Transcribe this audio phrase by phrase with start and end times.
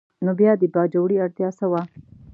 [0.25, 1.81] نو بیا د باجوړي اړتیا څه وه؟